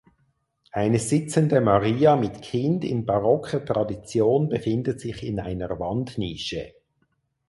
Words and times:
Eine 0.71 0.97
Sitzende 0.97 1.61
Maria 1.61 2.15
mit 2.15 2.41
Kind 2.41 2.83
in 2.83 3.05
barocker 3.05 3.63
Tradition 3.63 4.49
befindet 4.49 4.99
sich 4.99 5.21
in 5.21 5.39
einer 5.39 5.77
Wandnische. 5.79 6.73